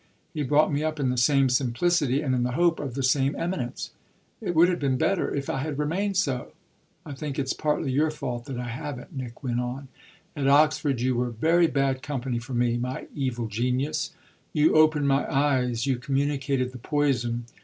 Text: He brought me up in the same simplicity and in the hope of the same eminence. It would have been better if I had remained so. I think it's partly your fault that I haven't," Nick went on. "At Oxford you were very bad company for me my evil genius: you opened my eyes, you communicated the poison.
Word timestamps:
He 0.33 0.41
brought 0.41 0.73
me 0.73 0.83
up 0.83 0.99
in 0.99 1.11
the 1.11 1.15
same 1.19 1.47
simplicity 1.47 2.23
and 2.23 2.33
in 2.33 2.41
the 2.41 2.53
hope 2.53 2.79
of 2.79 2.95
the 2.95 3.03
same 3.03 3.35
eminence. 3.35 3.91
It 4.41 4.55
would 4.55 4.67
have 4.67 4.79
been 4.79 4.97
better 4.97 5.31
if 5.31 5.47
I 5.47 5.59
had 5.59 5.77
remained 5.77 6.17
so. 6.17 6.53
I 7.05 7.13
think 7.13 7.37
it's 7.37 7.53
partly 7.53 7.91
your 7.91 8.09
fault 8.09 8.45
that 8.45 8.57
I 8.57 8.69
haven't," 8.69 9.15
Nick 9.15 9.43
went 9.43 9.59
on. 9.59 9.89
"At 10.35 10.47
Oxford 10.47 11.01
you 11.01 11.13
were 11.13 11.29
very 11.29 11.67
bad 11.67 12.01
company 12.01 12.39
for 12.39 12.55
me 12.55 12.77
my 12.79 13.09
evil 13.13 13.45
genius: 13.45 14.09
you 14.53 14.73
opened 14.75 15.07
my 15.07 15.31
eyes, 15.31 15.85
you 15.85 15.97
communicated 15.99 16.71
the 16.71 16.79
poison. 16.79 17.45